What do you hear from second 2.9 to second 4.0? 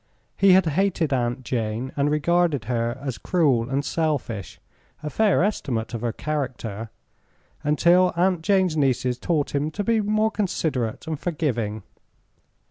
as cruel and